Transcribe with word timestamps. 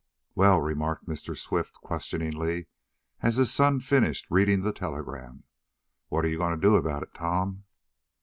'""Well?" 0.35 0.59
remarked 0.59 1.05
Mr. 1.07 1.37
Swift, 1.37 1.75
questioningly, 1.75 2.65
as 3.21 3.35
his 3.35 3.51
son 3.53 3.79
finished 3.81 4.25
reading 4.31 4.61
the 4.61 4.73
telegram. 4.73 5.43
"What 6.07 6.25
are 6.25 6.29
you 6.29 6.39
going 6.39 6.55
to 6.55 6.59
do 6.59 6.75
about 6.75 7.03
it, 7.03 7.13
Tom?" 7.13 7.65